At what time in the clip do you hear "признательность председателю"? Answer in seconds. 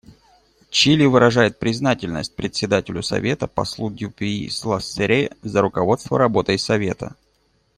1.59-3.03